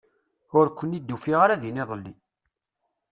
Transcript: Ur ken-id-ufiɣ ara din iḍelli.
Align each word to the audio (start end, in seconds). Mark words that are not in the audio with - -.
Ur 0.57 0.65
ken-id-ufiɣ 0.77 1.39
ara 1.45 1.61
din 1.61 1.81
iḍelli. 1.83 2.13